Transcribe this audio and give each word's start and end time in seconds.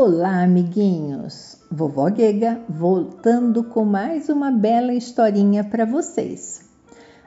Olá, 0.00 0.44
amiguinhos! 0.44 1.56
Vovó 1.68 2.08
Gega 2.08 2.60
voltando 2.68 3.64
com 3.64 3.84
mais 3.84 4.28
uma 4.28 4.48
bela 4.48 4.94
historinha 4.94 5.64
para 5.64 5.84
vocês. 5.84 6.70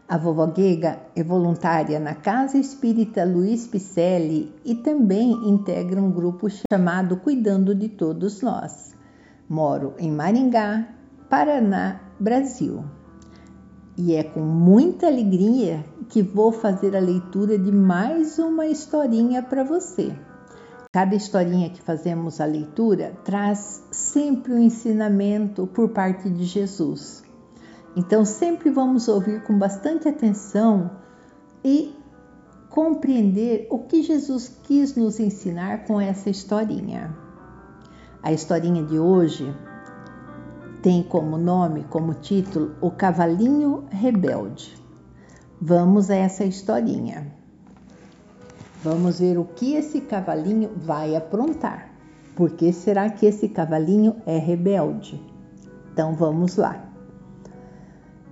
A 0.08 0.18
vovó 0.18 0.50
Gega 0.56 0.98
é 1.14 1.22
voluntária 1.22 2.00
na 2.00 2.16
Casa 2.16 2.58
Espírita 2.58 3.26
Luiz 3.26 3.68
Picelli 3.68 4.56
e 4.64 4.74
também 4.74 5.34
integra 5.50 6.02
um 6.02 6.10
grupo 6.10 6.48
chamado 6.72 7.18
Cuidando 7.18 7.76
de 7.76 7.90
Todos 7.90 8.42
Nós. 8.42 8.96
Moro 9.50 9.94
em 10.00 10.10
Maringá, 10.10 10.88
Paraná, 11.30 12.00
Brasil. 12.18 12.86
E 13.98 14.16
é 14.16 14.24
com 14.24 14.40
muita 14.40 15.08
alegria 15.08 15.84
que 16.08 16.24
vou 16.24 16.54
fazer 16.54 16.96
a 16.96 17.02
leitura 17.02 17.60
de 17.60 17.70
mais 17.70 18.40
uma 18.40 18.66
historinha 18.66 19.44
para 19.44 19.62
você. 19.62 20.16
Cada 20.94 21.16
historinha 21.16 21.70
que 21.70 21.82
fazemos 21.82 22.42
a 22.42 22.46
leitura 22.46 23.18
traz 23.24 23.82
sempre 23.94 24.52
um 24.52 24.60
ensinamento 24.60 25.66
por 25.66 25.88
parte 25.88 26.30
de 26.30 26.44
Jesus. 26.44 27.24
Então, 27.96 28.26
sempre 28.26 28.70
vamos 28.70 29.08
ouvir 29.08 29.42
com 29.44 29.58
bastante 29.58 30.10
atenção 30.10 30.92
e 31.64 31.96
compreender 32.70 33.68
o 33.70 33.80
que 33.80 34.04
Jesus 34.04 34.50
quis 34.64 34.94
nos 34.94 35.18
ensinar 35.18 35.86
com 35.86 36.00
essa 36.00 36.30
historinha. 36.30 37.16
A 38.22 38.34
historinha 38.34 38.84
de 38.84 39.00
hoje 39.00 39.56
tem 40.82 41.04
como 41.04 41.38
nome, 41.38 41.86
como 41.90 42.16
título, 42.16 42.76
O 42.82 42.92
Cavalinho 42.92 43.86
Rebelde. 43.90 44.76
Vamos 45.62 46.10
a 46.10 46.16
essa 46.16 46.44
historinha. 46.44 47.41
Vamos 48.84 49.20
ver 49.20 49.38
o 49.38 49.46
que 49.46 49.76
esse 49.76 50.02
cavalinho 50.02 50.72
vai 50.76 51.16
aprontar. 51.16 51.92
Por 52.36 52.50
que 52.52 52.74
será 52.74 53.12
que 53.12 53.28
esse 53.28 53.48
cavalinho 53.48 54.16
é 54.26 54.40
rebelde? 54.40 55.22
Então 55.94 56.16
vamos 56.16 56.56
lá. 56.56 56.84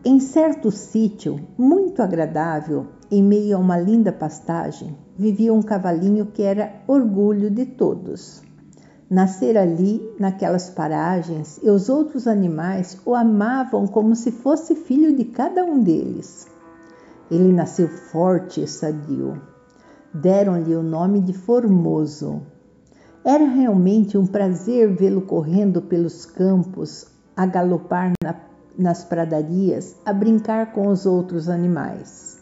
Em 0.03 0.19
certo 0.19 0.71
sítio 0.71 1.39
muito 1.55 2.01
agradável, 2.01 2.87
em 3.11 3.21
meio 3.21 3.57
a 3.57 3.59
uma 3.59 3.77
linda 3.77 4.11
pastagem, 4.11 4.97
vivia 5.15 5.53
um 5.53 5.61
cavalinho 5.61 6.25
que 6.25 6.41
era 6.41 6.81
orgulho 6.87 7.51
de 7.51 7.67
todos. 7.67 8.41
Nascer 9.07 9.55
ali, 9.55 10.01
naquelas 10.19 10.67
paragens, 10.71 11.59
e 11.61 11.69
os 11.69 11.89
outros 11.89 12.27
animais 12.27 12.99
o 13.05 13.13
amavam 13.13 13.85
como 13.85 14.15
se 14.15 14.31
fosse 14.31 14.73
filho 14.73 15.15
de 15.15 15.25
cada 15.25 15.63
um 15.63 15.83
deles. 15.83 16.47
Ele 17.29 17.53
nasceu 17.53 17.87
forte 17.87 18.63
e 18.63 18.67
sadio, 18.67 19.39
deram-lhe 20.13 20.75
o 20.75 20.83
nome 20.83 21.21
de 21.21 21.33
Formoso. 21.33 22.41
Era 23.23 23.45
realmente 23.45 24.17
um 24.17 24.25
prazer 24.25 24.95
vê-lo 24.95 25.21
correndo 25.21 25.81
pelos 25.81 26.25
campos, 26.25 27.05
a 27.35 27.45
galopar 27.45 28.13
na, 28.23 28.35
nas 28.77 29.03
pradarias, 29.03 29.95
a 30.05 30.11
brincar 30.11 30.71
com 30.71 30.87
os 30.87 31.05
outros 31.05 31.47
animais. 31.47 32.37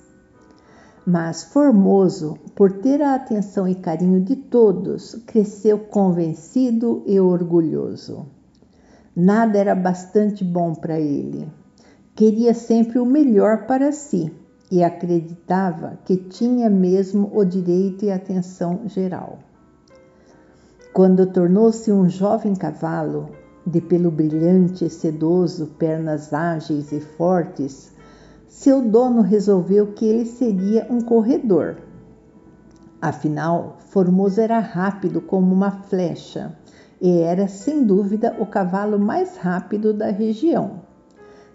Mas 1.05 1.43
Formoso, 1.43 2.38
por 2.55 2.71
ter 2.71 3.01
a 3.01 3.15
atenção 3.15 3.67
e 3.67 3.75
carinho 3.75 4.21
de 4.21 4.35
todos, 4.35 5.15
cresceu 5.25 5.79
convencido 5.79 7.03
e 7.05 7.19
orgulhoso. 7.19 8.25
Nada 9.15 9.57
era 9.57 9.73
bastante 9.73 10.43
bom 10.43 10.73
para 10.73 10.99
ele. 10.99 11.51
Queria 12.13 12.53
sempre 12.53 12.99
o 12.99 13.05
melhor 13.05 13.65
para 13.65 13.91
si 13.91 14.31
e 14.69 14.83
acreditava 14.83 15.97
que 16.03 16.17
tinha 16.17 16.69
mesmo 16.69 17.31
o 17.33 17.45
direito 17.45 18.03
e 18.03 18.11
atenção 18.11 18.81
geral. 18.85 19.39
Quando 20.93 21.25
tornou-se 21.27 21.91
um 21.91 22.09
jovem 22.09 22.55
cavalo, 22.55 23.29
de 23.65 23.79
pelo 23.81 24.09
brilhante 24.09 24.85
e 24.85 24.89
sedoso, 24.89 25.67
pernas 25.77 26.33
ágeis 26.33 26.91
e 26.91 26.99
fortes, 26.99 27.93
seu 28.47 28.81
dono 28.81 29.22
resolveu 29.22 29.88
que 29.88 30.06
ele 30.06 30.25
seria 30.25 30.88
um 30.89 31.01
corredor. 31.01 31.77
Afinal, 33.01 33.77
Formoso 33.79 34.41
era 34.41 34.59
rápido 34.59 35.22
como 35.22 35.53
uma 35.53 35.72
flecha 35.72 36.57
e 37.00 37.19
era, 37.19 37.47
sem 37.47 37.83
dúvida, 37.83 38.35
o 38.39 38.45
cavalo 38.45 38.97
mais 38.97 39.38
rápido 39.38 39.94
da 39.94 40.09
região 40.09 40.87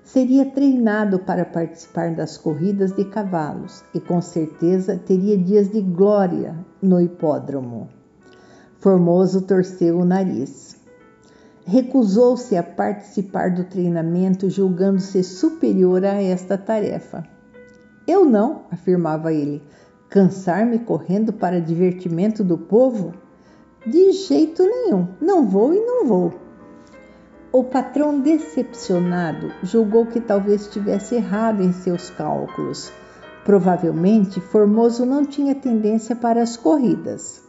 seria 0.04 0.44
treinado 0.44 1.18
para 1.18 1.44
participar 1.44 2.14
das 2.14 2.36
corridas 2.36 2.92
de 2.92 3.04
cavalos 3.04 3.84
e 3.94 4.00
com 4.00 4.20
certeza 4.20 4.96
teria 4.96 5.38
dias 5.38 5.70
de 5.70 5.80
glória 5.80 6.54
no 6.82 7.00
hipódromo. 7.00 7.88
Formoso 8.78 9.42
torceu 9.42 9.98
o 9.98 10.04
nariz. 10.04 10.76
Recusou-se 11.64 12.56
a 12.56 12.62
participar 12.62 13.54
do 13.54 13.62
treinamento, 13.64 14.50
julgando-se 14.50 15.22
superior 15.22 16.04
a 16.04 16.20
esta 16.20 16.58
tarefa. 16.58 17.24
Eu 18.06 18.24
não, 18.24 18.62
afirmava 18.72 19.32
ele, 19.32 19.62
cansar-me 20.10 20.80
correndo 20.80 21.32
para 21.32 21.60
divertimento 21.60 22.42
do 22.42 22.58
povo? 22.58 23.14
De 23.86 24.10
jeito 24.10 24.64
nenhum, 24.64 25.06
não 25.20 25.46
vou 25.46 25.72
e 25.72 25.80
não 25.80 26.04
vou. 26.04 26.41
O 27.52 27.62
patrão, 27.62 28.18
decepcionado, 28.18 29.52
julgou 29.62 30.06
que 30.06 30.18
talvez 30.18 30.62
estivesse 30.62 31.16
errado 31.16 31.62
em 31.62 31.70
seus 31.70 32.08
cálculos. 32.08 32.90
Provavelmente, 33.44 34.40
Formoso 34.40 35.04
não 35.04 35.22
tinha 35.22 35.54
tendência 35.54 36.16
para 36.16 36.42
as 36.42 36.56
corridas. 36.56 37.42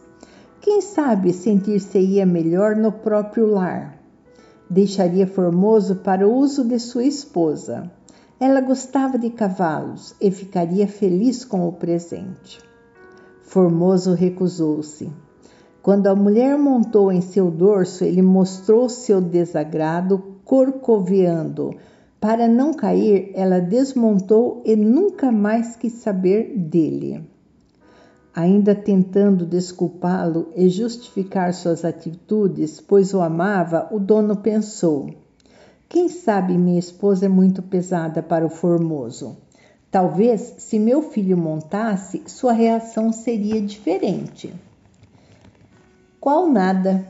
Quem 0.60 0.82
sabe 0.82 1.32
sentir-se-ia 1.32 2.26
melhor 2.26 2.76
no 2.76 2.92
próprio 2.92 3.46
lar. 3.46 3.98
Deixaria 4.68 5.26
Formoso 5.26 5.96
para 5.96 6.28
o 6.28 6.34
uso 6.34 6.64
de 6.64 6.78
sua 6.78 7.04
esposa. 7.04 7.90
Ela 8.38 8.60
gostava 8.60 9.18
de 9.18 9.30
cavalos 9.30 10.14
e 10.20 10.30
ficaria 10.30 10.86
feliz 10.86 11.46
com 11.46 11.66
o 11.66 11.72
presente. 11.72 12.60
Formoso 13.42 14.12
recusou-se. 14.12 15.10
Quando 15.84 16.06
a 16.06 16.14
mulher 16.14 16.56
montou 16.56 17.12
em 17.12 17.20
seu 17.20 17.50
dorso, 17.50 18.04
ele 18.04 18.22
mostrou 18.22 18.88
seu 18.88 19.20
desagrado, 19.20 20.38
corcoveando. 20.42 21.76
Para 22.18 22.48
não 22.48 22.72
cair, 22.72 23.32
ela 23.34 23.60
desmontou 23.60 24.62
e 24.64 24.74
nunca 24.74 25.30
mais 25.30 25.76
quis 25.76 25.92
saber 25.92 26.56
dele. 26.56 27.28
Ainda 28.34 28.74
tentando 28.74 29.44
desculpá-lo 29.44 30.48
e 30.56 30.70
justificar 30.70 31.52
suas 31.52 31.84
atitudes, 31.84 32.80
pois 32.80 33.12
o 33.12 33.20
amava, 33.20 33.86
o 33.92 33.98
dono 33.98 34.36
pensou: 34.36 35.10
Quem 35.86 36.08
sabe 36.08 36.56
minha 36.56 36.78
esposa 36.78 37.26
é 37.26 37.28
muito 37.28 37.62
pesada 37.62 38.22
para 38.22 38.46
o 38.46 38.48
formoso. 38.48 39.36
Talvez, 39.90 40.54
se 40.56 40.78
meu 40.78 41.02
filho 41.02 41.36
montasse, 41.36 42.22
sua 42.26 42.54
reação 42.54 43.12
seria 43.12 43.60
diferente. 43.60 44.50
Qual 46.24 46.48
nada. 46.48 47.06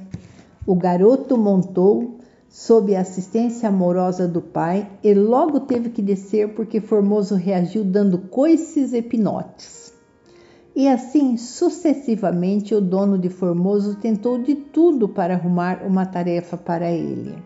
O 0.66 0.74
garoto 0.74 1.38
montou 1.38 2.18
sob 2.48 2.96
a 2.96 3.02
assistência 3.02 3.68
amorosa 3.68 4.26
do 4.26 4.42
pai 4.42 4.90
e 5.04 5.14
logo 5.14 5.60
teve 5.60 5.90
que 5.90 6.02
descer 6.02 6.52
porque 6.56 6.80
Formoso 6.80 7.36
reagiu 7.36 7.84
dando 7.84 8.18
coices 8.18 8.92
e 8.92 9.00
pinotes. 9.00 9.94
E 10.74 10.88
assim 10.88 11.36
sucessivamente 11.36 12.74
o 12.74 12.80
dono 12.80 13.16
de 13.16 13.28
Formoso 13.28 13.94
tentou 13.94 14.36
de 14.42 14.56
tudo 14.56 15.08
para 15.08 15.34
arrumar 15.34 15.84
uma 15.86 16.04
tarefa 16.04 16.56
para 16.56 16.90
ele. 16.90 17.36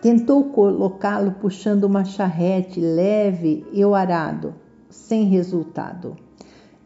Tentou 0.00 0.44
colocá-lo 0.50 1.32
puxando 1.40 1.82
uma 1.82 2.04
charrete 2.04 2.80
leve 2.80 3.66
e 3.72 3.84
o 3.84 3.96
arado, 3.96 4.54
sem 4.88 5.24
resultado. 5.24 6.14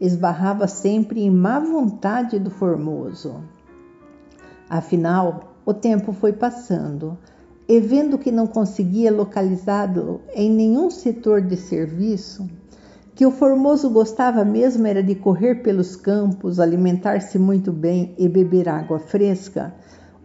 Esbarrava 0.01 0.67
sempre 0.67 1.21
em 1.21 1.29
má 1.29 1.59
vontade 1.59 2.39
do 2.39 2.49
Formoso. 2.49 3.53
Afinal, 4.77 5.55
o 5.65 5.73
tempo 5.73 6.11
foi 6.11 6.33
passando 6.33 7.17
e, 7.65 7.79
vendo 7.79 8.17
que 8.17 8.29
não 8.29 8.45
conseguia 8.45 9.09
localizá-lo 9.09 10.19
em 10.33 10.51
nenhum 10.51 10.91
setor 10.91 11.41
de 11.41 11.55
serviço, 11.55 12.45
que 13.15 13.25
o 13.25 13.31
Formoso 13.31 13.89
gostava 13.89 14.43
mesmo 14.43 14.85
era 14.85 15.01
de 15.01 15.15
correr 15.15 15.63
pelos 15.63 15.95
campos, 15.95 16.59
alimentar-se 16.59 17.39
muito 17.39 17.71
bem 17.71 18.13
e 18.17 18.27
beber 18.27 18.67
água 18.67 18.99
fresca, 18.99 19.73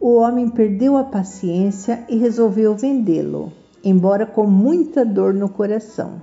o 0.01 0.17
homem 0.17 0.49
perdeu 0.49 0.97
a 0.97 1.05
paciência 1.05 2.05
e 2.09 2.17
resolveu 2.17 2.75
vendê-lo, 2.75 3.53
embora 3.85 4.27
com 4.27 4.49
muita 4.49 5.05
dor 5.05 5.33
no 5.33 5.49
coração. 5.49 6.21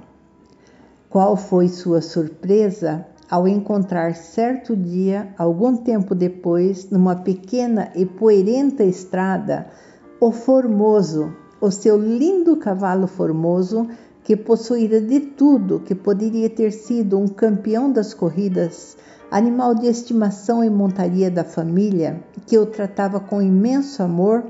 Qual 1.10 1.38
foi 1.38 1.70
sua 1.70 2.02
surpresa 2.02 3.06
ao 3.30 3.48
encontrar 3.48 4.16
certo 4.16 4.76
dia, 4.76 5.34
algum 5.38 5.76
tempo 5.76 6.16
depois, 6.16 6.90
numa 6.90 7.16
pequena 7.16 7.92
e 7.96 8.06
poeirenta 8.06 8.84
estrada, 8.84 9.68
o 10.20 10.32
Formoso, 10.32 11.34
o 11.60 11.70
seu 11.72 11.98
lindo 11.98 12.56
cavalo 12.58 13.08
formoso, 13.08 13.88
que 14.24 14.36
possuíra 14.36 15.02
de 15.02 15.20
tudo, 15.20 15.80
que 15.80 15.96
poderia 15.96 16.50
ter 16.50 16.72
sido 16.72 17.18
um 17.18 17.28
campeão 17.28 17.92
das 17.92 18.14
corridas, 18.14 18.98
animal 19.32 19.74
de 19.74 19.88
estimação 19.88 20.64
e 20.64 20.70
montaria 20.70 21.32
da 21.32 21.44
família, 21.44 22.22
que 22.46 22.58
o 22.58 22.66
tratava 22.66 23.20
com 23.20 23.42
imenso 23.42 24.04
amor, 24.04 24.44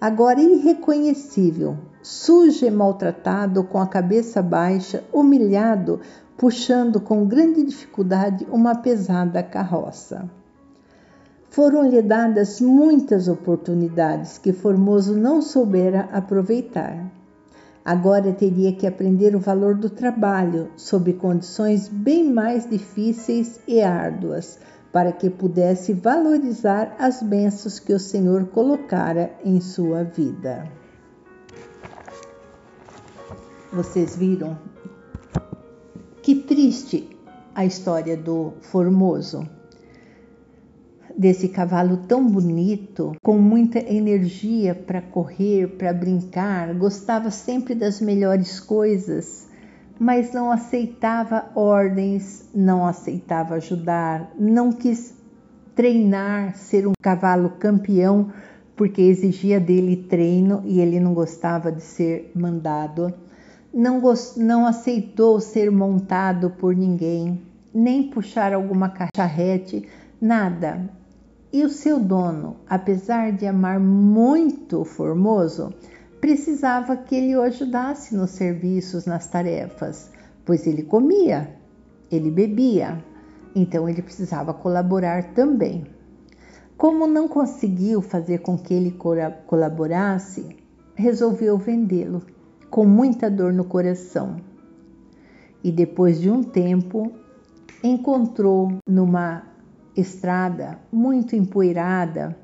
agora 0.00 0.40
irreconhecível, 0.40 1.76
sujo 2.02 2.66
e 2.66 2.70
maltratado, 2.70 3.64
com 3.64 3.78
a 3.78 3.86
cabeça 3.86 4.42
baixa, 4.42 5.04
humilhado, 5.12 6.00
puxando 6.42 7.00
com 7.00 7.24
grande 7.24 7.62
dificuldade 7.62 8.44
uma 8.50 8.74
pesada 8.74 9.44
carroça. 9.44 10.28
Foram-lhe 11.48 12.02
dadas 12.02 12.60
muitas 12.60 13.28
oportunidades 13.28 14.38
que 14.38 14.52
Formoso 14.52 15.16
não 15.16 15.40
soubera 15.40 16.08
aproveitar. 16.12 17.08
Agora 17.84 18.32
teria 18.32 18.72
que 18.72 18.88
aprender 18.88 19.36
o 19.36 19.38
valor 19.38 19.76
do 19.76 19.88
trabalho 19.88 20.68
sob 20.76 21.12
condições 21.12 21.86
bem 21.86 22.28
mais 22.32 22.68
difíceis 22.68 23.60
e 23.68 23.80
árduas, 23.80 24.58
para 24.92 25.12
que 25.12 25.30
pudesse 25.30 25.92
valorizar 25.92 26.96
as 26.98 27.22
bênçãos 27.22 27.78
que 27.78 27.92
o 27.92 28.00
Senhor 28.00 28.46
colocara 28.46 29.30
em 29.44 29.60
sua 29.60 30.02
vida. 30.02 30.68
Vocês 33.72 34.16
viram 34.16 34.71
que 36.22 36.36
triste 36.36 37.08
a 37.54 37.64
história 37.64 38.16
do 38.16 38.52
Formoso 38.60 39.46
desse 41.16 41.48
cavalo 41.48 41.98
tão 42.08 42.26
bonito, 42.26 43.12
com 43.22 43.36
muita 43.36 43.78
energia 43.78 44.74
para 44.74 45.02
correr, 45.02 45.76
para 45.76 45.92
brincar, 45.92 46.72
gostava 46.74 47.30
sempre 47.30 47.74
das 47.74 48.00
melhores 48.00 48.58
coisas, 48.58 49.48
mas 49.98 50.32
não 50.32 50.50
aceitava 50.50 51.50
ordens, 51.54 52.48
não 52.54 52.86
aceitava 52.86 53.56
ajudar, 53.56 54.32
não 54.38 54.72
quis 54.72 55.14
treinar, 55.74 56.56
ser 56.56 56.86
um 56.86 56.92
cavalo 57.00 57.50
campeão, 57.50 58.32
porque 58.74 59.02
exigia 59.02 59.60
dele 59.60 59.96
treino 59.96 60.62
e 60.64 60.80
ele 60.80 60.98
não 60.98 61.12
gostava 61.14 61.70
de 61.70 61.82
ser 61.82 62.32
mandado. 62.34 63.12
Não, 63.72 64.00
gost... 64.00 64.36
não 64.38 64.66
aceitou 64.66 65.40
ser 65.40 65.70
montado 65.70 66.50
por 66.50 66.76
ninguém, 66.76 67.40
nem 67.72 68.10
puxar 68.10 68.52
alguma 68.52 68.92
charrete, 69.16 69.88
nada. 70.20 70.90
E 71.50 71.64
o 71.64 71.70
seu 71.70 71.98
dono, 71.98 72.56
apesar 72.68 73.32
de 73.32 73.46
amar 73.46 73.80
muito 73.80 74.80
o 74.80 74.84
Formoso, 74.84 75.72
precisava 76.20 76.96
que 76.96 77.14
ele 77.14 77.34
o 77.34 77.40
ajudasse 77.40 78.14
nos 78.14 78.30
serviços, 78.30 79.06
nas 79.06 79.26
tarefas, 79.26 80.10
pois 80.44 80.66
ele 80.66 80.82
comia, 80.82 81.56
ele 82.10 82.30
bebia, 82.30 83.02
então 83.54 83.88
ele 83.88 84.02
precisava 84.02 84.52
colaborar 84.52 85.32
também. 85.32 85.86
Como 86.76 87.06
não 87.06 87.26
conseguiu 87.26 88.02
fazer 88.02 88.38
com 88.38 88.58
que 88.58 88.74
ele 88.74 88.96
colaborasse, 89.46 90.56
resolveu 90.94 91.56
vendê-lo, 91.56 92.22
com 92.72 92.86
muita 92.86 93.30
dor 93.30 93.52
no 93.52 93.64
coração. 93.64 94.36
E 95.62 95.70
depois 95.70 96.18
de 96.18 96.30
um 96.30 96.42
tempo, 96.42 97.12
encontrou 97.84 98.78
numa 98.88 99.42
estrada 99.94 100.78
muito 100.90 101.36
empoeirada, 101.36 102.34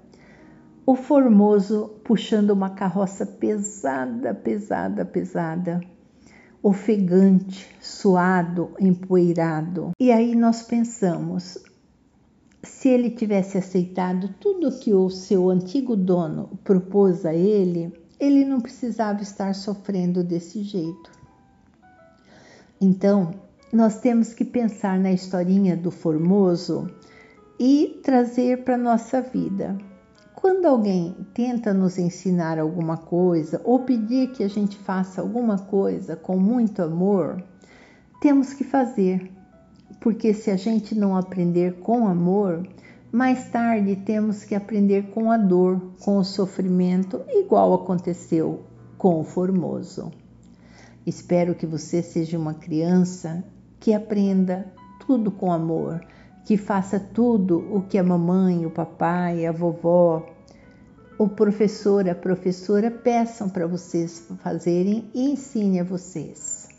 o 0.85 0.95
Formoso 0.95 1.95
puxando 2.05 2.51
uma 2.51 2.69
carroça 2.69 3.25
pesada, 3.25 4.35
pesada, 4.35 5.03
pesada, 5.03 5.81
ofegante, 6.63 7.67
suado, 7.81 8.73
empoeirado. 8.79 9.93
E 9.99 10.13
aí 10.13 10.35
nós 10.35 10.63
pensamos, 10.63 11.57
se 12.63 12.91
ele 12.91 13.09
tivesse 13.09 13.57
aceitado 13.57 14.35
tudo 14.39 14.79
que 14.79 14.93
o 14.93 15.09
seu 15.09 15.49
antigo 15.49 15.97
dono 15.97 16.51
propôs 16.63 17.25
a 17.25 17.33
ele, 17.33 18.08
ele 18.19 18.45
não 18.45 18.61
precisava 18.61 19.23
estar 19.23 19.55
sofrendo 19.55 20.25
desse 20.25 20.63
jeito. 20.63 21.11
Então, 22.81 23.35
nós 23.73 24.01
temos 24.01 24.33
que 24.33 24.45
pensar 24.45 24.99
na 24.99 25.13
historinha 25.13 25.77
do 25.77 25.91
Formoso 25.91 26.91
e 27.59 28.01
trazer 28.03 28.65
para 28.65 28.79
nossa 28.79 29.21
vida. 29.21 29.77
Quando 30.35 30.67
alguém 30.67 31.17
tenta 31.35 31.75
nos 31.75 31.99
ensinar 31.99 32.59
alguma 32.59 32.97
coisa 32.97 33.61
ou 33.65 33.81
pedir 33.81 34.31
que 34.31 34.45
a 34.45 34.49
gente 34.49 34.77
faça 34.77 35.21
alguma 35.21 35.59
coisa 35.59 36.15
com 36.15 36.37
muito 36.37 36.81
amor, 36.81 37.43
temos 38.21 38.53
que 38.53 38.63
fazer, 38.63 39.33
porque 40.01 40.33
se 40.33 40.51
a 40.51 40.57
gente 40.57 40.95
não 40.95 41.17
aprender 41.17 41.81
com 41.81 42.07
amor, 42.07 42.67
mais 43.11 43.49
tarde 43.51 43.97
temos 43.97 44.45
que 44.45 44.55
aprender 44.55 45.11
com 45.11 45.31
a 45.31 45.37
dor, 45.37 45.81
com 46.01 46.19
o 46.19 46.25
sofrimento, 46.25 47.23
igual 47.29 47.75
aconteceu 47.75 48.65
com 48.97 49.21
o 49.21 49.25
Formoso. 49.25 50.13
Espero 51.07 51.55
que 51.55 51.67
você 51.67 52.03
seja 52.03 52.39
uma 52.39 52.55
criança 52.55 53.45
que 53.81 53.95
aprenda 53.95 54.67
tudo 55.07 55.31
com 55.31 55.53
amor 55.53 56.01
que 56.49 56.57
faça 56.57 56.99
tudo 56.99 57.59
o 57.77 57.83
que 57.83 57.99
a 57.99 58.03
mamãe, 58.03 58.65
o 58.65 58.71
papai, 58.71 59.45
a 59.45 59.53
vovó, 59.53 60.27
o 61.19 61.29
professor, 61.29 62.09
a 62.09 62.15
professora 62.15 62.91
peçam 62.91 63.51
para 63.51 63.67
vocês 63.67 64.27
fazerem 64.43 65.11
e 65.13 65.31
ensine 65.31 65.79
a 65.79 65.85
vocês. 65.85 66.71